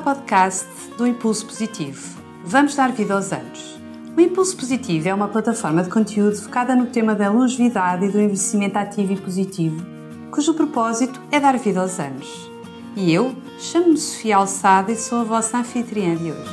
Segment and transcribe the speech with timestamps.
[0.00, 2.18] ao podcast do Impulso Positivo.
[2.42, 3.78] Vamos dar vida aos anos.
[4.16, 8.18] O Impulso Positivo é uma plataforma de conteúdo focada no tema da longevidade e do
[8.18, 9.84] envelhecimento ativo e positivo,
[10.30, 12.50] cujo propósito é dar vida aos anos.
[12.96, 16.50] E eu chamo-me Sofia Alçada e sou a vossa anfitriã de hoje.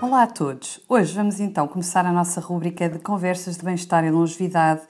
[0.00, 0.80] Olá a todos!
[0.88, 4.80] Hoje vamos então começar a nossa rúbrica de conversas de bem-estar e longevidade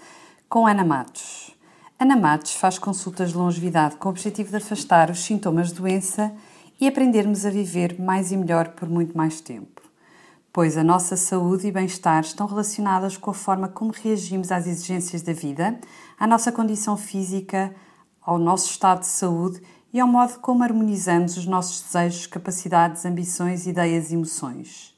[0.49, 1.57] com Ana Matos.
[1.99, 6.33] Ana Matos faz consultas de longevidade com o objetivo de afastar os sintomas de doença
[6.81, 9.83] e aprendermos a viver mais e melhor por muito mais tempo.
[10.53, 15.23] Pois a nossa saúde e bem-estar estão relacionadas com a forma como reagimos às exigências
[15.23, 15.79] da vida,
[16.19, 17.75] à nossa condição física,
[18.23, 19.61] ao nosso estado de saúde
[19.93, 24.95] e ao modo como harmonizamos os nossos desejos, capacidades, ambições, ideias e emoções.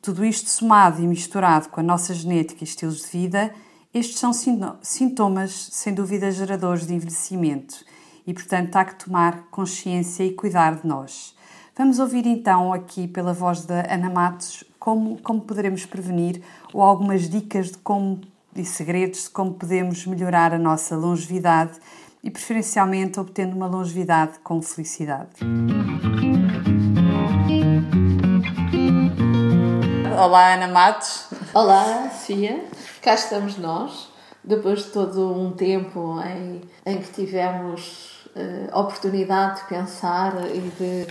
[0.00, 3.52] Tudo isto somado e misturado com a nossa genética e estilos de vida
[3.92, 7.84] estes são sintomas, sem dúvida, geradores de envelhecimento
[8.30, 11.34] e, portanto, há que tomar consciência e cuidar de nós.
[11.76, 16.40] Vamos ouvir então aqui pela voz da Ana Matos como, como poderemos prevenir
[16.72, 18.20] ou algumas dicas de como
[18.54, 21.80] e segredos de como podemos melhorar a nossa longevidade
[22.22, 25.30] e preferencialmente obtendo uma longevidade com felicidade.
[30.22, 31.26] Olá Ana Matos.
[31.52, 32.64] Olá, Cia
[33.02, 34.08] cá estamos nós,
[34.44, 41.06] depois de todo um tempo em, em que tivemos uh, oportunidade de pensar e de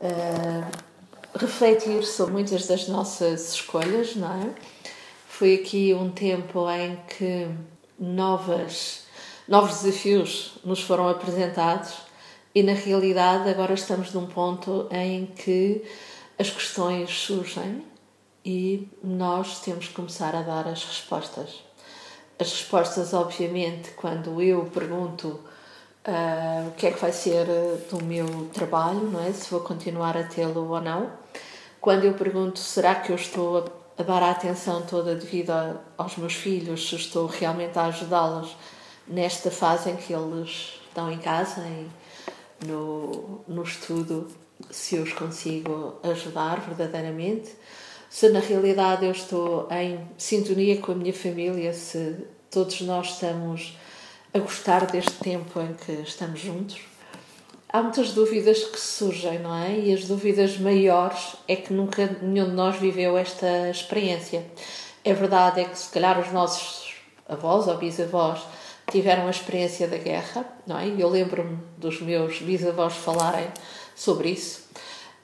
[0.00, 4.50] uh, refletir sobre muitas das nossas escolhas, não é?
[5.28, 7.48] Foi aqui um tempo em que
[7.98, 9.04] novas,
[9.48, 11.92] novos desafios nos foram apresentados
[12.54, 15.82] e, na realidade, agora estamos num ponto em que
[16.38, 17.84] as questões surgem
[18.44, 21.64] e nós temos que começar a dar as respostas.
[22.38, 25.40] As respostas, obviamente, quando eu pergunto
[26.06, 27.46] uh, o que é que vai ser
[27.90, 29.32] do meu trabalho, não é?
[29.32, 31.10] Se vou continuar a tê-lo ou não.
[31.80, 33.64] Quando eu pergunto será que eu estou
[33.96, 35.52] a dar a atenção toda devido
[35.96, 38.56] aos meus filhos, se estou realmente a ajudá-los
[39.06, 41.88] nesta fase em que eles estão em casa e
[42.66, 44.28] no, no estudo,
[44.70, 47.52] se eu os consigo ajudar verdadeiramente
[48.14, 52.14] se na realidade eu estou em sintonia com a minha família, se
[52.48, 53.76] todos nós estamos
[54.34, 56.80] a gostar deste tempo em que estamos juntos.
[57.68, 59.78] Há muitas dúvidas que surgem, não é?
[59.78, 64.44] E as dúvidas maiores é que nunca nenhum de nós viveu esta experiência.
[65.04, 66.94] É verdade é que se calhar os nossos
[67.28, 68.40] avós ou bisavós
[68.90, 70.88] tiveram a experiência da guerra, não é?
[70.88, 73.46] Eu lembro-me dos meus bisavós falarem
[73.94, 74.64] sobre isso.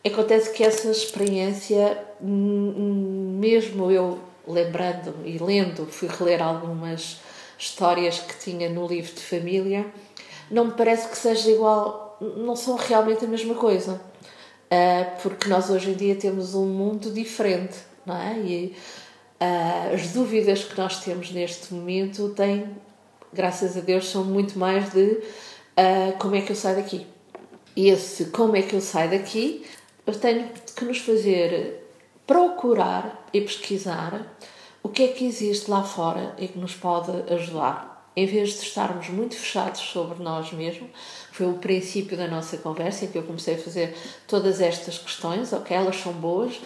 [0.05, 7.21] Acontece que essa experiência, mesmo eu lembrando e lendo, fui reler algumas
[7.61, 9.87] histórias que tinha no livro de família,
[10.51, 14.01] não me parece que seja igual, não são realmente a mesma coisa.
[14.71, 17.77] Ah, porque nós hoje em dia temos um mundo diferente,
[18.07, 18.39] não é?
[18.39, 18.77] E
[19.39, 22.69] ah, as dúvidas que nós temos neste momento têm,
[23.33, 25.21] graças a Deus, são muito mais de
[25.77, 27.07] ah, como é que eu saio daqui.
[27.77, 29.65] E esse como é que eu saio daqui
[30.11, 31.87] eu tenho que nos fazer
[32.27, 34.27] procurar e pesquisar
[34.83, 37.91] o que é que existe lá fora e que nos pode ajudar.
[38.17, 40.91] Em vez de estarmos muito fechados sobre nós mesmos,
[41.31, 43.97] foi o princípio da nossa conversa em que eu comecei a fazer
[44.27, 46.61] todas estas questões, ok, elas são boas,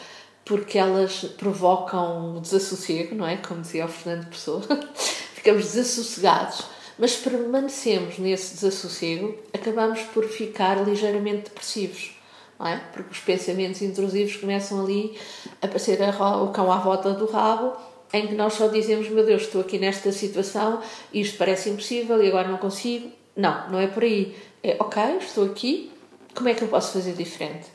[0.44, 3.36] porque elas provocam desassossego, não é?
[3.36, 4.62] Como dizia o Fernando Pessoa,
[5.34, 6.64] ficamos desassossegados,
[6.98, 12.14] mas permanecemos nesse desassossego, acabamos por ficar ligeiramente depressivos
[12.58, 12.76] não é?
[12.92, 15.18] Porque os pensamentos intrusivos começam ali
[15.60, 17.76] a aparecer o cão à volta do rabo,
[18.14, 20.80] em que nós só dizemos: Meu Deus, estou aqui nesta situação,
[21.12, 23.10] isto parece impossível e agora não consigo.
[23.36, 24.36] Não, não é por aí.
[24.62, 25.90] É ok, estou aqui,
[26.34, 27.66] como é que eu posso fazer diferente?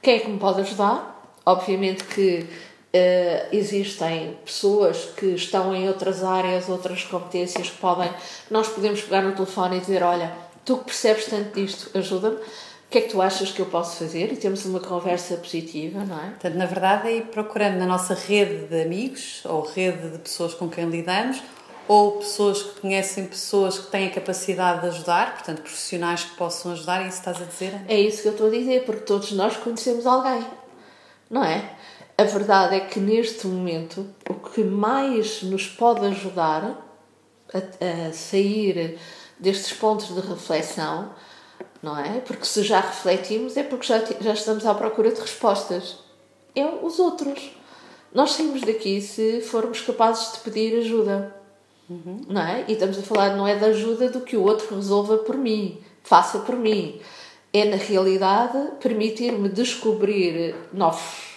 [0.00, 1.34] Quem é que me pode ajudar?
[1.44, 2.46] Obviamente que
[2.94, 8.10] uh, existem pessoas que estão em outras áreas, outras competências que podem.
[8.48, 10.32] Nós podemos pegar no telefone e dizer: Olha,
[10.64, 12.38] tu que percebes tanto disto, ajuda-me
[12.90, 14.32] o que é que tu achas que eu posso fazer?
[14.32, 16.30] E temos uma conversa positiva, não é?
[16.30, 20.54] Portanto, na verdade, é ir procurando na nossa rede de amigos ou rede de pessoas
[20.54, 21.40] com quem lidamos
[21.86, 26.72] ou pessoas que conhecem pessoas que têm a capacidade de ajudar, portanto, profissionais que possam
[26.72, 27.80] ajudar, é isso que estás a dizer?
[27.86, 30.44] É isso que eu estou a dizer, porque todos nós conhecemos alguém,
[31.30, 31.70] não é?
[32.18, 36.76] A verdade é que neste momento o que mais nos pode ajudar
[37.54, 38.98] a, a sair
[39.38, 41.12] destes pontos de reflexão
[41.82, 42.20] não é?
[42.20, 45.98] Porque se já refletimos é porque já, já estamos à procura de respostas.
[46.54, 47.50] É os outros.
[48.12, 51.34] Nós saímos daqui se formos capazes de pedir ajuda.
[51.88, 52.20] Uhum.
[52.28, 52.64] Não é?
[52.68, 55.78] E estamos a falar não é da ajuda do que o outro resolva por mim,
[56.02, 57.00] faça por mim.
[57.52, 61.30] É, na realidade, permitir-me descobrir novos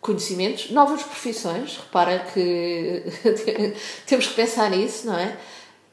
[0.00, 1.76] conhecimentos, novas profissões.
[1.76, 3.04] Repara que
[4.06, 5.36] temos que pensar nisso, não é?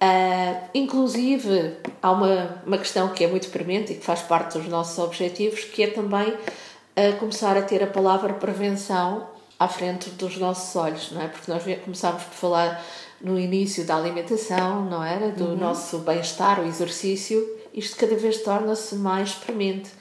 [0.02, 4.68] Uh, inclusive, há uma, uma questão que é muito premente e que faz parte dos
[4.68, 9.28] nossos objetivos, que é também uh, começar a ter a palavra prevenção
[9.60, 11.28] à frente dos nossos olhos, não é?
[11.28, 12.82] Porque nós começámos por falar
[13.20, 15.32] no início da alimentação, não era?
[15.32, 15.58] Do uhum.
[15.58, 17.46] nosso bem-estar, o exercício.
[17.74, 19.92] Isto cada vez torna-se mais premente,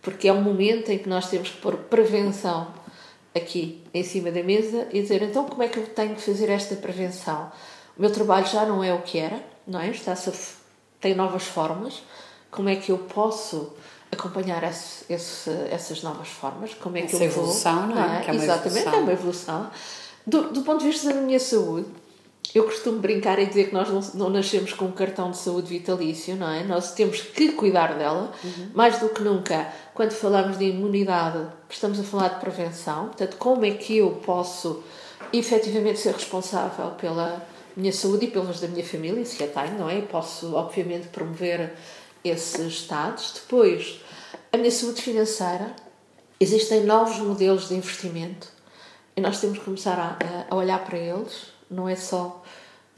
[0.00, 2.68] porque é um momento em que nós temos que pôr prevenção
[3.34, 6.48] aqui em cima da mesa e dizer então como é que eu tenho que fazer
[6.50, 7.50] esta prevenção?
[8.00, 9.90] O meu trabalho já não é o que era, não é?
[9.90, 10.16] Está
[10.98, 12.02] tem novas formas.
[12.50, 13.74] Como é que eu posso
[14.10, 16.72] acompanhar esse, esse, essas novas formas?
[16.72, 18.06] Como é que Essa eu evolução, vou, não é?
[18.06, 18.36] Não é?
[18.36, 18.94] Exatamente, evolução.
[18.94, 19.70] é uma evolução.
[20.26, 21.88] Do, do ponto de vista da minha saúde,
[22.54, 25.68] eu costumo brincar e dizer que nós não, não, nascemos com um cartão de saúde
[25.68, 26.64] vitalício, não é?
[26.64, 28.70] Nós temos que cuidar dela, uhum.
[28.72, 29.70] mais do que nunca.
[29.92, 33.08] Quando falamos de imunidade, estamos a falar de prevenção.
[33.08, 34.82] Portanto, como é que eu posso
[35.34, 39.88] efetivamente ser responsável pela minha saúde e pelas da minha família, se a tenho, não
[39.88, 40.00] é?
[40.02, 41.74] Posso, obviamente, promover
[42.22, 43.32] esses estados.
[43.34, 44.00] Depois,
[44.52, 45.74] a minha saúde financeira.
[46.42, 48.48] Existem novos modelos de investimento
[49.14, 51.52] e nós temos que começar a, a olhar para eles.
[51.70, 52.42] Não é só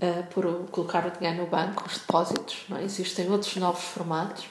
[0.01, 2.85] uh, por colocar o dinheiro no banco, os depósitos, não é?
[2.85, 4.45] Existem outros novos formatos.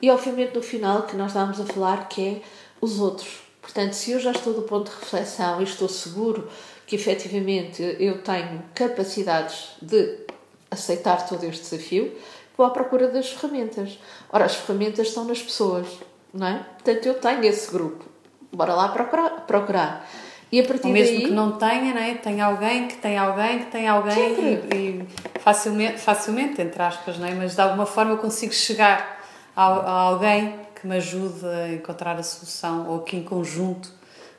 [0.00, 2.42] E, obviamente, no final, que nós estávamos a falar, que é
[2.80, 3.42] os outros.
[3.60, 6.50] Portanto, se eu já estou do ponto de reflexão e estou seguro
[6.92, 10.26] que efetivamente eu tenho capacidades de
[10.70, 12.14] aceitar todo este desafio,
[12.54, 13.98] vou à procura das ferramentas.
[14.30, 15.86] Ora, as ferramentas estão nas pessoas,
[16.34, 16.58] não é?
[16.58, 18.04] Portanto, eu tenho esse grupo.
[18.52, 19.46] Bora lá procurar.
[19.46, 20.06] procurar.
[20.50, 21.24] E a partir Ou mesmo daí...
[21.28, 22.14] que não tenha, não é?
[22.16, 25.08] Tem alguém que tem alguém que tem alguém e, e,
[25.40, 27.34] facilmente, facilmente, entre aspas, não é?
[27.34, 29.18] Mas de alguma forma eu consigo chegar
[29.56, 33.90] a, a alguém que me ajude a encontrar a solução ou que em conjunto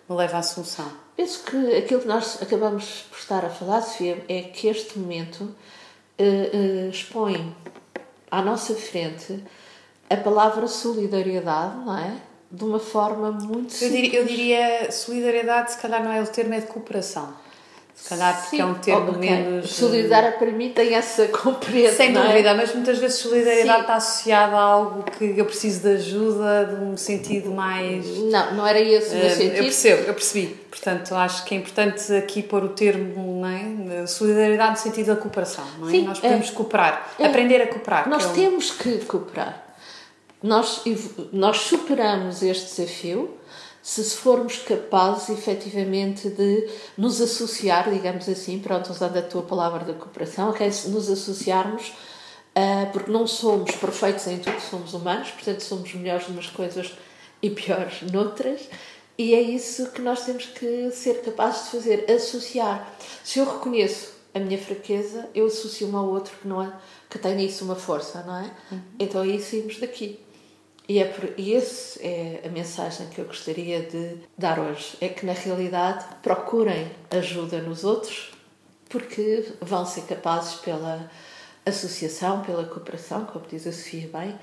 [0.08, 1.03] me leva à solução.
[1.16, 5.42] Penso que aquilo que nós acabamos por estar a falar, Sofia, é que este momento
[5.42, 5.54] uh,
[6.24, 7.56] uh, expõe
[8.32, 9.44] à nossa frente
[10.10, 12.16] a palavra solidariedade, não é?
[12.52, 16.54] De uma forma muito eu diria, eu diria solidariedade, se calhar não é o termo,
[16.54, 17.34] é de cooperação.
[17.96, 19.30] Se calhar porque Sim, é um termo okay.
[19.30, 19.70] menos.
[19.70, 21.96] Solidar para mim tem essa compreensão.
[21.96, 22.12] Sem é?
[22.12, 22.54] dúvida, é?
[22.54, 23.82] mas muitas vezes solidariedade Sim.
[23.82, 28.06] está associada a algo que eu preciso de ajuda, de um sentido mais.
[28.06, 29.56] Não, não era esse o meu uh, sentido.
[29.56, 30.48] Eu percebo, eu percebi.
[30.70, 33.48] Portanto, acho que é importante aqui pôr o termo não
[34.02, 34.08] é?
[34.08, 35.66] solidariedade no sentido da cooperação.
[35.80, 35.92] Não é?
[35.92, 38.10] Sim, Nós podemos é, cooperar, é, aprender a cooperar.
[38.10, 39.64] Nós é temos que cooperar.
[40.42, 40.82] Nós,
[41.32, 43.38] nós superamos este desafio
[43.84, 49.94] se formos capazes efetivamente de nos associar, digamos assim, pronto, usando a tua palavra da
[49.94, 50.72] cooperação, okay?
[50.72, 56.30] se nos associarmos, uh, porque não somos perfeitos em tudo, somos humanos, portanto somos melhores
[56.30, 56.94] umas coisas
[57.42, 58.62] e piores noutras,
[59.18, 62.90] e é isso que nós temos que ser capazes de fazer, associar.
[63.22, 66.72] Se eu reconheço a minha fraqueza, eu associo uma ao outro que não é,
[67.10, 68.52] que tem nisso uma força, não é?
[68.72, 68.82] Uhum.
[68.98, 70.23] Então aí saímos daqui.
[70.88, 75.08] E, é por, e essa é a mensagem que eu gostaria de dar hoje: é
[75.08, 78.32] que na realidade procurem ajuda nos outros,
[78.90, 81.10] porque vão ser capazes, pela
[81.66, 84.38] associação, pela cooperação, como diz a Sofia bem,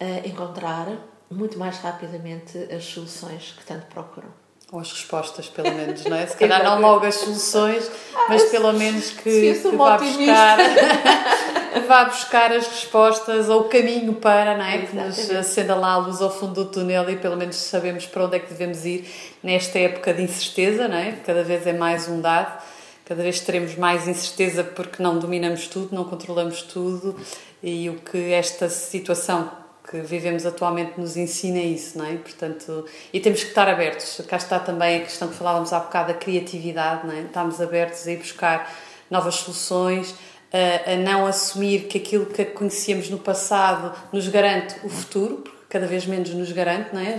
[0.00, 0.88] a encontrar
[1.30, 4.28] muito mais rapidamente as soluções que tanto procuram.
[4.72, 6.26] Ou as respostas, pelo menos, não é?
[6.26, 7.88] Se calhar não logo as soluções,
[8.28, 10.58] mas pelo menos que, que vá buscar.
[11.80, 14.78] vá buscar as respostas ou o caminho para, não é?
[14.78, 18.24] Que nos acenda lá a luz ao fundo do túnel e pelo menos sabemos para
[18.24, 19.08] onde é que devemos ir
[19.42, 21.12] nesta época de incerteza, não é?
[21.24, 22.62] Cada vez é mais um dado,
[23.04, 27.16] cada vez teremos mais incerteza porque não dominamos tudo, não controlamos tudo
[27.62, 29.50] e o que esta situação
[29.90, 32.16] que vivemos atualmente nos ensina isso, não é?
[32.16, 34.20] Portanto, e temos que estar abertos.
[34.26, 37.20] Cá está também a questão que falávamos há bocado da criatividade, não é?
[37.20, 38.72] Estamos abertos a ir buscar
[39.10, 40.14] novas soluções,
[40.54, 45.64] a, a não assumir que aquilo que conhecíamos no passado nos garante o futuro, porque
[45.68, 47.18] cada vez menos nos garante, não é?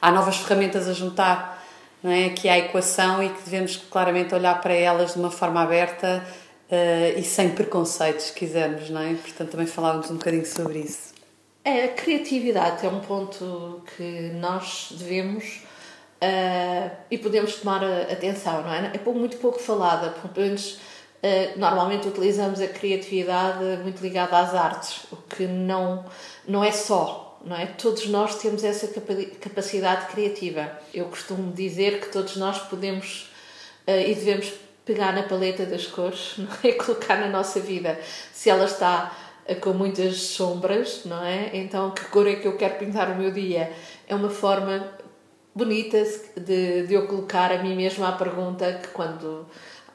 [0.00, 1.60] Há novas ferramentas a juntar
[2.00, 2.26] não é?
[2.26, 6.24] aqui à equação e que devemos claramente olhar para elas de uma forma aberta
[6.70, 9.14] uh, e sem preconceitos, se quisermos, não é?
[9.14, 11.12] Portanto, também falávamos um bocadinho sobre isso.
[11.64, 15.62] É, a criatividade é um ponto que nós devemos
[16.22, 18.92] uh, e podemos tomar atenção, não é?
[18.94, 20.80] É muito pouco falada, pelo menos
[21.56, 26.04] normalmente utilizamos a criatividade muito ligada às artes, o que não,
[26.46, 27.66] não é só, não é?
[27.66, 28.88] Todos nós temos essa
[29.40, 30.70] capacidade criativa.
[30.92, 33.30] Eu costumo dizer que todos nós podemos
[33.86, 34.52] uh, e devemos
[34.84, 36.72] pegar na paleta das cores não é?
[36.72, 37.98] colocar na nossa vida
[38.32, 39.16] se ela está
[39.60, 41.50] com muitas sombras, não é?
[41.54, 43.72] Então, que cor é que eu quero pintar o meu dia?
[44.06, 44.88] É uma forma
[45.54, 46.02] bonita
[46.36, 49.46] de, de eu colocar a mim mesma a pergunta que quando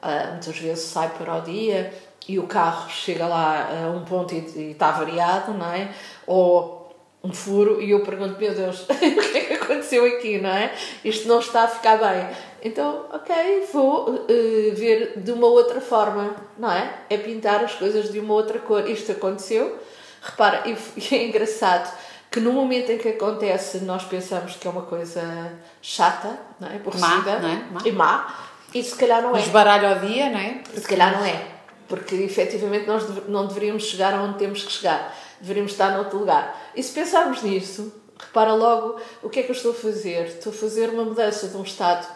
[0.02, 1.92] uh, muitas vezes sai para o dia
[2.28, 5.90] e o carro chega lá a um ponto e, está variado, não é?
[6.26, 6.78] Ou
[7.22, 10.72] um furo e eu pergunto, meu Deus, o que é que aconteceu aqui, não é?
[11.04, 12.28] Isto não está a ficar bem.
[12.62, 14.26] Então, ok, vou uh,
[14.74, 16.92] ver de uma outra forma, não é?
[17.08, 18.88] É pintar as coisas de uma outra cor.
[18.88, 19.78] Isto aconteceu.
[20.22, 21.92] Repara, e, e é engraçado
[22.30, 26.76] que no momento em que acontece nós pensamos que é uma coisa chata, não é?
[26.76, 27.54] Aborrecida má, não é?
[27.70, 27.80] má.
[27.84, 29.40] e má, e se calhar não é.
[29.40, 30.62] Esbaralho ao dia, não é?
[30.74, 31.46] Se calhar não é,
[31.88, 36.70] porque efetivamente nós não deveríamos chegar aonde temos que chegar, deveríamos estar noutro lugar.
[36.74, 40.26] E se pensarmos nisso, repara logo o que é que eu estou a fazer.
[40.26, 42.06] Estou a fazer uma mudança de um estado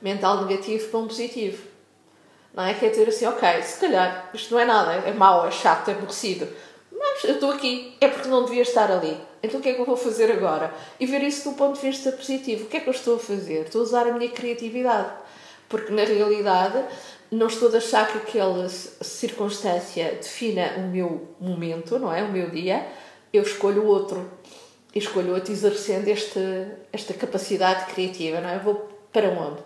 [0.00, 1.62] mental negativo para um positivo.
[2.54, 2.74] Não é?
[2.74, 5.92] Quer dizer assim, ok, se calhar isto não é nada, é mau, é chato, é
[5.92, 6.46] aborrecido,
[6.90, 9.18] mas eu estou aqui, é porque não devia estar ali.
[9.42, 10.72] Então o que é que eu vou fazer agora?
[11.00, 12.64] E ver isso do ponto de vista positivo.
[12.64, 13.62] O que é que eu estou a fazer?
[13.62, 15.10] Estou a usar a minha criatividade.
[15.72, 16.84] Porque na realidade
[17.30, 22.22] não estou a deixar que aquela circunstância defina o meu momento, não é?
[22.22, 22.86] O meu dia.
[23.32, 24.30] Eu escolho outro.
[24.94, 28.56] E escolho outro exercendo esta, esta capacidade criativa, não é?
[28.56, 28.74] Eu vou
[29.10, 29.62] para onde?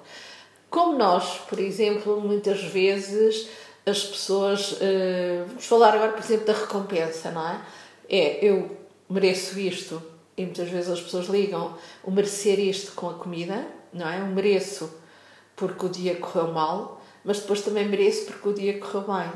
[0.71, 3.49] Como nós, por exemplo, muitas vezes
[3.85, 4.75] as pessoas.
[4.75, 7.61] Uh, vamos falar agora, por exemplo, da recompensa, não é?
[8.09, 8.77] É, eu
[9.11, 10.01] mereço isto.
[10.37, 14.21] E muitas vezes as pessoas ligam o merecer isto com a comida, não é?
[14.21, 15.05] Eu mereço
[15.57, 19.33] porque o dia correu mal, mas depois também mereço porque o dia correu bem.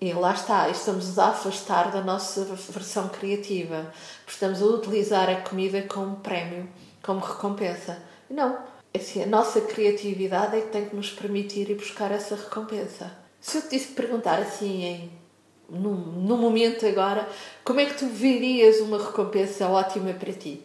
[0.00, 3.90] E lá está, estamos a afastar da nossa versão criativa,
[4.26, 6.68] estamos a utilizar a comida como prémio,
[7.02, 8.02] como recompensa.
[8.28, 8.58] Não,
[8.92, 13.10] é assim, a nossa criatividade é que tem que nos permitir ir buscar essa recompensa.
[13.40, 15.24] Se eu te perguntar assim em
[15.68, 17.28] no, no momento agora,
[17.64, 20.62] como é que tu verias uma recompensa ótima para ti?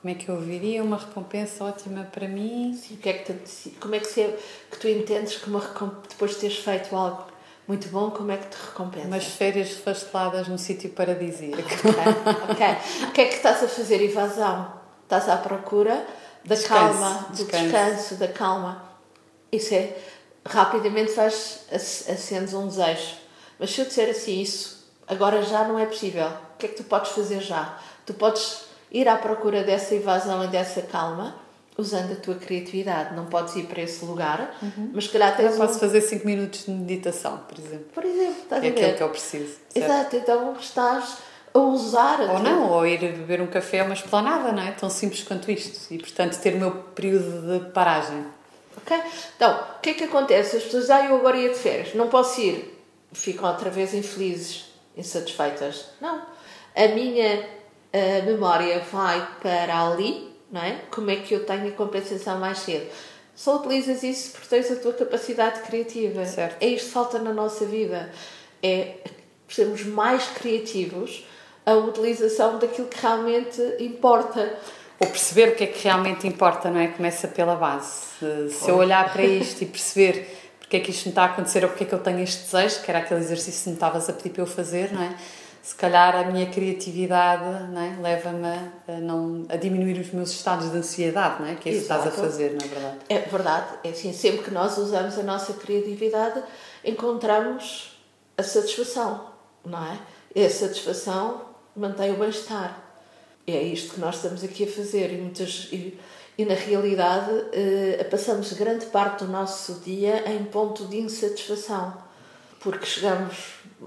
[0.00, 2.78] Como é que eu viria uma recompensa ótima para mim?
[2.80, 4.22] Sim, que é que tu, como é que, se,
[4.70, 5.60] que tu entendes que uma
[6.08, 7.24] depois de teres feito algo
[7.66, 9.06] muito bom, como é que te recompensa?
[9.06, 11.62] Umas férias fasteladas num sítio paradisíaco.
[11.62, 13.08] Ok, ok.
[13.08, 14.00] O que é que estás a fazer?
[14.02, 14.72] Evasão.
[15.02, 16.06] Estás à procura
[16.44, 17.64] da descanso, calma, do descanso.
[17.64, 18.84] descanso, da calma.
[19.50, 19.96] Isso é,
[20.44, 23.28] rapidamente faz, acendes um desejo
[23.58, 26.76] mas se eu disser assim, isso agora já não é possível, o que é que
[26.76, 27.78] tu podes fazer já?
[28.06, 31.34] Tu podes ir à procura dessa evasão e dessa calma
[31.76, 33.14] usando a tua criatividade.
[33.14, 34.90] Não podes ir para esse lugar, uhum.
[34.92, 35.52] mas se calhar tens.
[35.52, 35.80] Eu posso um...
[35.80, 37.86] fazer 5 minutos de meditação, por exemplo.
[37.94, 38.80] Por exemplo, estás é a ver?
[38.80, 39.56] aquilo que eu preciso.
[39.68, 39.76] Certo?
[39.76, 41.18] Exato, então estás
[41.54, 42.20] a usar.
[42.20, 44.72] A ou não, ou ir beber um café a uma esplanada, não é?
[44.72, 45.92] Tão simples quanto isto.
[45.94, 48.24] E portanto ter o meu período de paragem.
[48.76, 49.00] Ok?
[49.36, 50.56] Então, o que é que acontece?
[50.56, 52.78] As pessoas, ah, eu agora ia de férias, não posso ir
[53.12, 54.66] ficam outra vez infelizes,
[54.96, 55.86] insatisfeitas.
[56.00, 56.22] Não.
[56.74, 57.48] A minha
[57.92, 60.80] a memória vai para ali, não é?
[60.90, 62.86] Como é que eu tenho a compensação mais cedo?
[63.34, 66.24] Só utilizas isso porque tens a tua capacidade criativa.
[66.24, 66.62] Certo.
[66.62, 68.10] É isto que falta na nossa vida.
[68.62, 68.96] É
[69.48, 71.24] sermos mais criativos
[71.64, 74.58] a utilização daquilo que realmente importa.
[74.98, 76.88] Ou perceber o que é que realmente importa, não é?
[76.88, 78.08] Começa pela base.
[78.50, 81.64] Se eu olhar para isto e perceber porque é que isto me está a acontecer
[81.64, 84.10] ou porque é que eu tenho este desejo, que era aquele exercício que me estavas
[84.10, 85.14] a pedir para eu fazer, não é?
[85.68, 88.00] Se calhar a minha criatividade é?
[88.00, 88.46] leva-me
[88.88, 91.56] a, não, a diminuir os meus estados de ansiedade, não é?
[91.56, 92.96] Que é isso que estás a fazer, na é verdade.
[93.10, 93.66] É verdade.
[93.84, 96.42] É assim, sempre que nós usamos a nossa criatividade,
[96.82, 98.00] encontramos
[98.38, 99.26] a satisfação,
[99.62, 99.98] não é?
[100.34, 101.42] E a satisfação
[101.76, 102.82] mantém o bem-estar.
[103.46, 105.68] É isto que nós estamos aqui a fazer e muitas...
[105.70, 106.00] E,
[106.38, 112.07] e na realidade eh, passamos grande parte do nosso dia em ponto de insatisfação,
[112.60, 113.36] porque chegamos,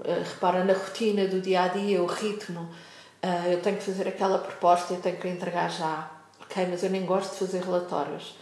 [0.04, 2.68] eh, repara, na rotina do dia a dia, o ritmo,
[3.22, 6.10] eh, eu tenho que fazer aquela proposta, eu tenho que entregar já,
[6.40, 8.36] ok, mas eu nem gosto de fazer relatórios.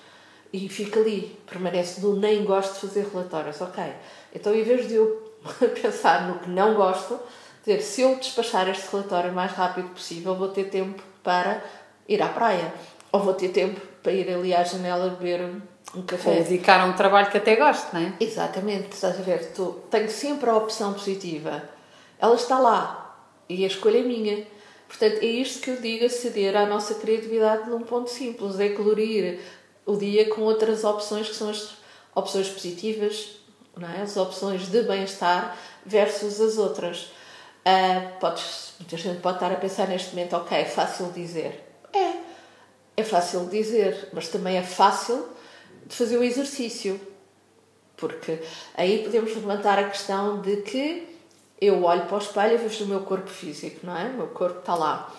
[0.52, 3.84] E fica ali, permanece do nem gosto de fazer relatórios, ok.
[4.34, 5.34] Então, em vez de eu
[5.80, 7.18] pensar no que não gosto,
[7.64, 11.62] dizer, se eu despachar este relatório o mais rápido possível, vou ter tempo para
[12.08, 12.72] ir à praia
[13.12, 15.60] ou vou ter tempo para ir ali à janela beber
[15.94, 16.30] um café.
[16.30, 18.12] Ou dedicar a um trabalho que até gosto, não é?
[18.20, 19.52] Exatamente, estás a ver?
[19.52, 21.62] Tu, tenho sempre a opção positiva.
[22.18, 23.16] Ela está lá
[23.48, 24.46] e a escolha é minha.
[24.86, 28.70] Portanto, é isto que eu digo a ceder à nossa criatividade num ponto simples: é
[28.70, 29.40] colorir
[29.86, 31.76] o dia com outras opções que são as
[32.14, 33.36] opções positivas,
[33.76, 34.02] não é?
[34.02, 37.12] as opções de bem-estar versus as outras.
[37.60, 41.66] Uh, podes, muita gente pode estar a pensar neste momento, ok, é fácil dizer.
[41.92, 42.14] É,
[42.96, 45.28] é fácil dizer, mas também é fácil
[45.86, 47.00] de fazer o exercício.
[47.96, 48.40] Porque
[48.74, 51.06] aí podemos levantar a questão de que
[51.60, 54.08] eu olho para o espelho e vejo o meu corpo físico, não é?
[54.08, 55.14] O meu corpo está lá.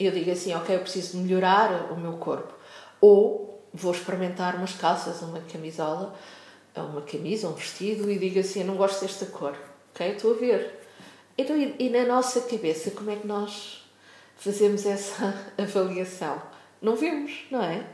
[0.00, 2.52] Eu digo assim, ok, eu preciso melhorar o meu corpo.
[3.00, 6.14] Ou vou experimentar umas calças, uma camisola,
[6.76, 9.56] uma camisa, um vestido e digo assim, eu não gosto desta cor.
[9.92, 10.06] Ok?
[10.08, 10.80] Estou a ver.
[11.38, 13.84] Então, e, e na nossa cabeça, como é que nós
[14.36, 16.42] fazemos essa avaliação?
[16.82, 17.86] Não vemos, não é?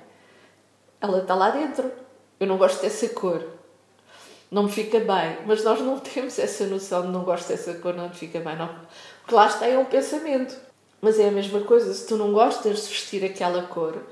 [1.01, 1.91] Ela está lá dentro.
[2.41, 3.45] Eu não gosto dessa cor
[4.51, 5.39] não me fica bem.
[5.47, 8.57] Mas nós não temos essa noção de não gosto dessa cor, não me fica bem.
[8.57, 8.69] Não.
[9.21, 10.57] Porque lá está é um pensamento.
[11.01, 14.03] Mas é a mesma coisa, se tu não gostas de vestir aquela cor,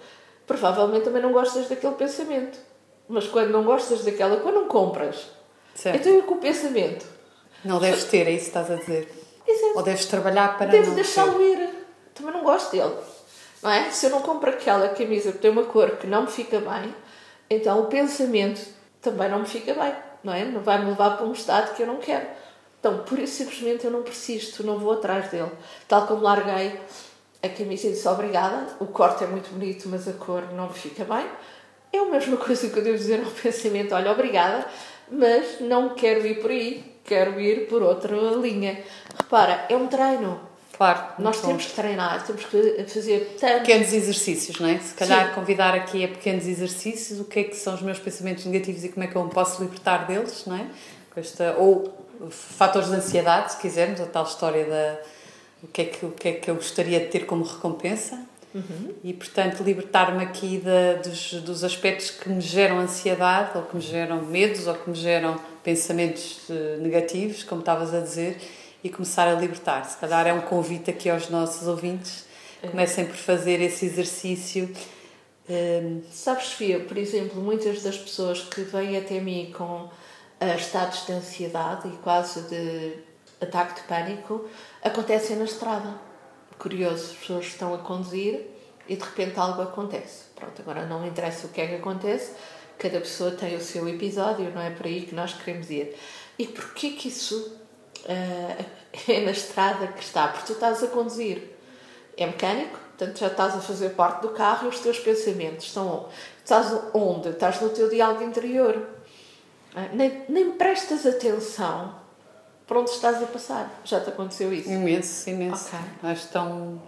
[0.47, 2.59] provavelmente também não gostas daquele pensamento.
[3.07, 5.27] Mas quando não gostas daquela cor, não compras.
[5.75, 5.97] Certo.
[5.97, 7.05] Então é com o pensamento.
[7.63, 9.13] Não deves ter, é isso que estás a dizer.
[9.47, 9.77] Exato.
[9.77, 11.69] Ou deves trabalhar para Devo deixá-lo ir.
[12.15, 12.95] Também não gosto dele.
[13.63, 13.91] Não é?
[13.91, 16.95] Se eu não compro aquela camisa que tem uma cor que não me fica bem,
[17.51, 18.61] então o pensamento
[19.01, 20.45] também não me fica bem não é?
[20.45, 22.27] Não vai me levar para um estado que eu não quero.
[22.79, 25.51] Então, por isso simplesmente eu não persisto, não vou atrás dele.
[25.87, 26.79] Tal como larguei
[27.43, 30.75] a camisa e disse obrigada, o corte é muito bonito, mas a cor não me
[30.75, 31.27] fica bem.
[31.93, 34.67] É a mesma coisa que eu devo dizer ao pensamento: olha, obrigada,
[35.11, 38.83] mas não quero ir por aí, quero ir por outra linha.
[39.17, 40.48] Repara, é um treino.
[40.79, 41.01] Claro.
[41.19, 43.63] Nós temos que treinar, temos que fazer tanto.
[43.63, 44.79] Pequenos exercícios, não é?
[44.79, 45.35] Se calhar Sim.
[45.35, 48.89] convidar aqui a pequenos exercícios, o que é que são os meus pensamentos negativos e
[48.89, 50.67] como é que eu me posso libertar deles, não é?
[51.17, 51.93] Esta, ou
[52.31, 54.99] fatores de ansiedade, se quisermos, a tal história da
[55.65, 58.21] o que é que, o que, é que eu gostaria de ter como recompensa.
[58.55, 58.95] Uhum.
[59.03, 63.83] E, portanto, libertar-me aqui de, dos, dos aspectos que me geram ansiedade, ou que me
[63.83, 68.39] geram medos, ou que me geram pensamentos uh, negativos, como estavas a dizer,
[68.83, 69.85] e começar a libertar.
[69.85, 72.25] Se calhar é um convite aqui aos nossos ouvintes,
[72.63, 72.69] é.
[72.69, 74.73] comecem por fazer esse exercício.
[75.49, 76.03] Um...
[76.11, 79.91] Sabes, Sofia, por exemplo, muitas das pessoas que vêm até mim com uh,
[80.57, 82.95] estados de ansiedade e quase de
[83.41, 84.49] ataque de pânico
[84.83, 85.95] acontecem na estrada.
[86.59, 88.47] Curioso, as pessoas estão a conduzir
[88.89, 90.25] e de repente algo acontece.
[90.35, 92.33] Pronto, agora não interessa o que é que acontece,
[92.79, 95.95] cada pessoa tem o seu episódio, não é por aí que nós queremos ir.
[96.39, 97.57] E porquê que isso
[98.05, 98.65] uh,
[99.09, 101.57] é na estrada que está, porque tu estás a conduzir.
[102.17, 106.09] É mecânico, portanto já estás a fazer parte do carro e os teus pensamentos estão.
[106.43, 107.29] Estás onde?
[107.29, 108.75] Estás no teu diálogo interior.
[109.75, 111.95] Uh, nem, nem prestas atenção
[112.67, 113.81] para onde estás a passar.
[113.85, 114.69] Já te aconteceu isso?
[114.69, 115.69] Imenso, imenso.
[115.69, 115.81] Okay.
[115.97, 116.81] Estás tão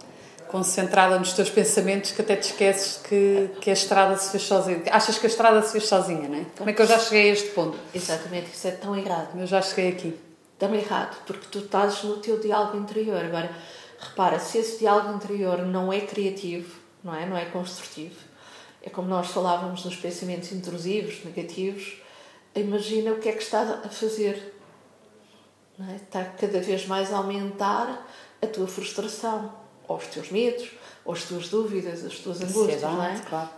[0.47, 4.83] concentrada nos teus pensamentos que até te esqueces que, que a estrada se fez sozinha.
[4.91, 6.45] Achas que a estrada se fez sozinha, não é?
[6.57, 7.77] Como é que eu já cheguei a este ponto?
[7.93, 9.39] Exatamente, isso é tão errado.
[9.39, 10.30] Eu já cheguei aqui
[10.61, 13.25] também errado, porque tu estás no teu diálogo interior.
[13.25, 13.51] Agora,
[13.99, 17.25] repara, se esse diálogo interior não é criativo, não é?
[17.25, 18.15] Não é construtivo,
[18.79, 21.99] é como nós falávamos nos pensamentos intrusivos, negativos,
[22.53, 24.53] imagina o que é que está a fazer.
[25.89, 25.95] É?
[25.95, 28.07] Está cada vez mais a aumentar
[28.39, 29.51] a tua frustração,
[29.87, 30.69] ou os teus medos,
[31.03, 33.19] ou as tuas dúvidas, as tuas angústias, não é?
[33.27, 33.49] Claro.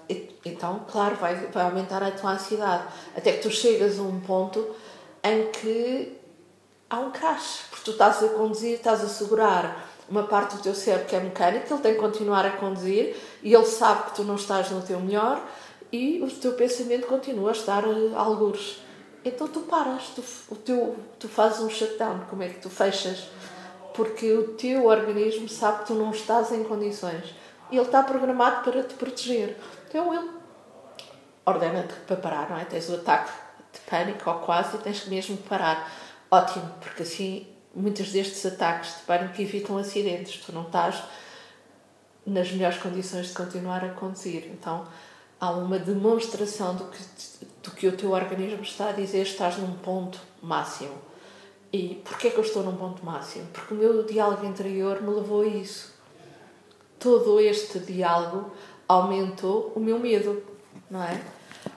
[0.46, 2.86] Então, claro, vai, vai aumentar a tua ansiedade.
[3.13, 4.74] Até que tu chegas a um ponto
[5.22, 6.22] em que
[6.93, 10.75] há um crash, porque tu estás a conduzir, estás a segurar uma parte do teu
[10.75, 14.23] cérebro que é mecânico, ele tem que continuar a conduzir e ele sabe que tu
[14.23, 15.41] não estás no teu melhor
[15.91, 18.79] e o teu pensamento continua a estar a algures.
[19.25, 23.27] Então tu paras, tu, o teu, tu fazes um shutdown, como é que tu fechas?
[23.95, 27.34] Porque o teu organismo sabe que tu não estás em condições
[27.71, 29.58] e ele está programado para te proteger.
[29.89, 30.29] Então ele
[31.43, 32.65] ordena-te para parar, não é?
[32.65, 33.32] Tens o ataque
[33.71, 35.89] de pânico ou quase e tens que mesmo parar
[36.34, 40.43] ótimo, porque assim muitos destes ataques de pânico evitam acidentes.
[40.43, 41.04] Tu não estás
[42.26, 44.48] nas melhores condições de continuar a conduzir.
[44.48, 44.88] Então
[45.39, 47.00] há uma demonstração do que,
[47.63, 50.96] do que o teu organismo está a dizer, estás num ponto máximo.
[51.72, 53.48] E porquê que eu estou num ponto máximo?
[53.52, 55.93] Porque o meu diálogo interior me levou a isso.
[57.00, 58.52] Todo este diálogo
[58.88, 60.43] aumentou o meu medo,
[60.89, 61.22] não é?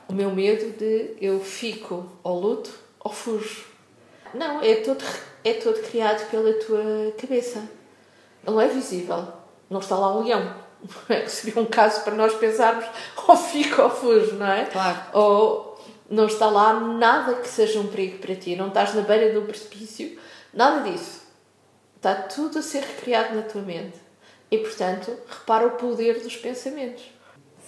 [0.08, 3.75] O meu medo de eu fico ou luto ou fujo.
[4.36, 5.04] Não, é todo,
[5.42, 7.58] é todo criado pela tua cabeça.
[7.58, 9.26] Ele não é visível.
[9.68, 10.66] Não está lá um leão.
[11.08, 12.84] É que seria um caso para nós pensarmos
[13.26, 14.66] ou fico ou fujo, não é?
[14.66, 14.98] Claro.
[15.14, 18.54] Ou não está lá nada que seja um perigo para ti.
[18.54, 20.18] Não estás na beira de um precipício.
[20.52, 21.22] Nada disso.
[21.96, 23.98] Está tudo a ser recriado na tua mente.
[24.50, 27.02] E, portanto, repara o poder dos pensamentos.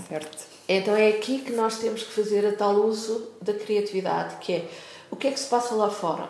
[0.07, 0.47] Certo.
[0.69, 4.69] Então é aqui que nós temos que fazer a tal uso da criatividade, que é
[5.11, 6.29] o que é que se passa lá fora?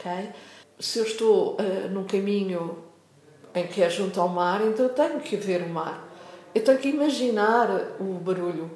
[0.00, 0.30] Ok?
[0.78, 2.78] Se eu estou uh, num caminho
[3.54, 6.08] em que é junto ao mar, então eu tenho que ver o mar.
[6.54, 7.68] Eu tenho que imaginar
[8.00, 8.70] o barulho.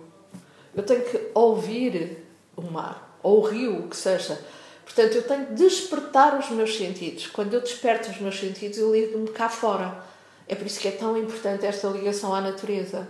[0.74, 2.24] Eu tenho que ouvir
[2.56, 4.38] o mar, ou o rio, o que seja.
[4.84, 7.26] Portanto, eu tenho que despertar os meus sentidos.
[7.28, 10.02] Quando eu desperto os meus sentidos, eu ligo-me cá fora.
[10.46, 13.08] É por isso que é tão importante esta ligação à natureza.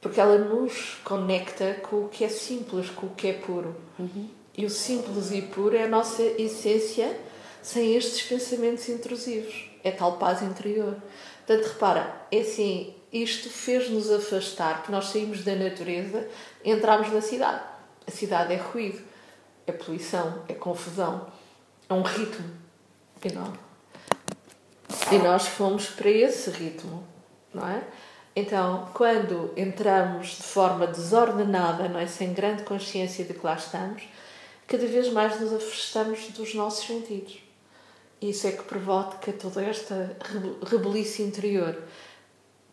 [0.00, 3.76] Porque ela nos conecta com o que é simples, com o que é puro.
[3.98, 4.28] Uhum.
[4.60, 7.18] E o simples e puro é a nossa essência
[7.62, 9.70] sem estes pensamentos intrusivos.
[9.82, 10.98] É tal paz interior.
[11.46, 16.28] Portanto, repara, é assim, isto fez-nos afastar, porque nós saímos da natureza,
[16.62, 17.62] entramos na cidade.
[18.06, 19.00] A cidade é ruído,
[19.66, 21.26] é poluição, é confusão,
[21.88, 22.50] é um ritmo
[23.24, 23.58] enorme.
[25.10, 27.02] E nós fomos para esse ritmo,
[27.54, 27.82] não é?
[28.36, 32.06] Então, quando entramos de forma desordenada, não é?
[32.06, 34.02] sem grande consciência de que lá estamos,
[34.70, 37.38] cada vez mais nos afastamos dos nossos sentidos.
[38.22, 40.16] Isso é que provoca toda esta
[40.64, 41.76] rebelice interior.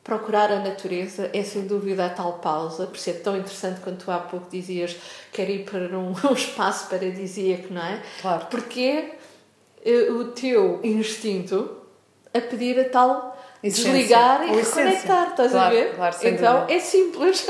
[0.03, 4.12] Procurar a natureza é sem dúvida a tal pausa, por ser tão interessante quando tu
[4.12, 4.95] há pouco dizias
[5.33, 8.03] quer ir para um, um espaço paradisíaco, não é?
[8.21, 8.45] Claro.
[8.45, 9.13] Porque
[9.83, 11.77] é o teu instinto
[12.31, 13.91] a pedir a tal Essência.
[13.91, 15.95] desligar e reconectar, estás claro, a ver?
[15.95, 16.73] Claro, então dúvida.
[16.73, 17.47] é simples.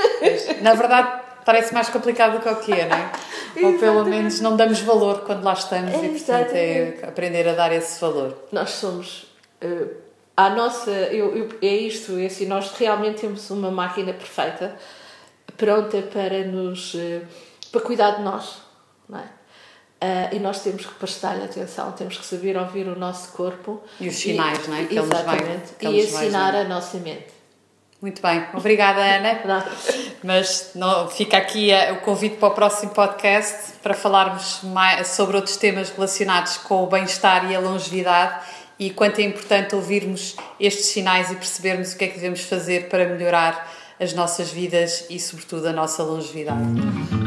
[0.61, 1.16] Na verdade,
[1.47, 3.11] parece mais complicado do que o que é, não é?
[3.63, 7.71] Ou pelo menos não damos valor quando lá estamos e, portanto, é aprender a dar
[7.71, 8.37] esse valor.
[8.51, 9.25] Nós somos.
[9.63, 9.89] Uh,
[10.35, 10.91] a nossa.
[10.91, 14.75] Eu, eu, é isto, é assim, nós realmente temos uma máquina perfeita,
[15.55, 16.93] pronta para nos.
[16.93, 17.21] Uh,
[17.71, 18.57] para cuidar de nós,
[19.07, 19.23] não é?
[19.23, 23.81] Uh, e nós temos que prestar-lhe atenção, temos que saber ouvir o nosso corpo.
[24.01, 24.85] E os sinais, e, não é?
[24.85, 25.45] Que exatamente.
[25.45, 27.36] Vai, que e ensinar a nossa mente.
[28.01, 29.65] Muito bem, obrigada Ana.
[30.23, 35.57] Mas não, fica aqui o convite para o próximo podcast para falarmos mais sobre outros
[35.57, 38.45] temas relacionados com o bem-estar e a longevidade
[38.79, 42.87] e quanto é importante ouvirmos estes sinais e percebermos o que é que devemos fazer
[42.89, 43.67] para melhorar
[43.99, 47.26] as nossas vidas e, sobretudo, a nossa longevidade.